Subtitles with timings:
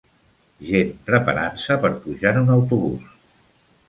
[0.69, 3.13] Gent preparant-se per pujar en un autobús